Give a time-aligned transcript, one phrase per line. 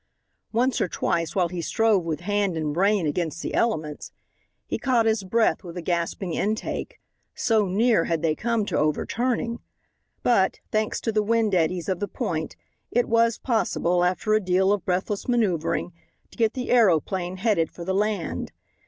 [0.51, 4.11] Once or twice, while he strove with hand and brain against the elements,
[4.65, 6.99] he caught his breath with a gasping intake
[7.35, 9.59] so near had they come to overturning.
[10.23, 12.55] But, thanks to the wind eddies of the point,
[12.89, 15.93] it was possible, after a deal of breathless maneuvering,
[16.31, 18.51] to get the aeroplane headed for the land.